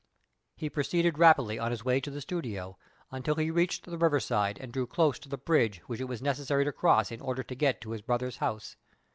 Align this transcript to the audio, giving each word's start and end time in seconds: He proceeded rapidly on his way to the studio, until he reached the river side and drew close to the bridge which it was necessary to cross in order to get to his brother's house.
He 0.57 0.67
proceeded 0.67 1.19
rapidly 1.19 1.59
on 1.59 1.69
his 1.69 1.85
way 1.85 2.01
to 2.01 2.09
the 2.09 2.21
studio, 2.21 2.75
until 3.11 3.35
he 3.35 3.51
reached 3.51 3.85
the 3.85 3.99
river 3.99 4.19
side 4.19 4.57
and 4.59 4.73
drew 4.73 4.87
close 4.87 5.19
to 5.19 5.29
the 5.29 5.37
bridge 5.37 5.77
which 5.85 6.01
it 6.01 6.05
was 6.05 6.23
necessary 6.23 6.65
to 6.65 6.71
cross 6.71 7.11
in 7.11 7.21
order 7.21 7.43
to 7.43 7.53
get 7.53 7.79
to 7.81 7.91
his 7.91 8.01
brother's 8.01 8.37
house. 8.37 8.77